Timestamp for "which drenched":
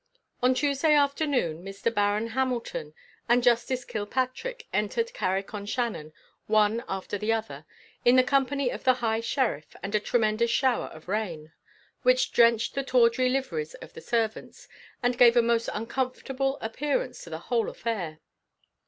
12.01-12.73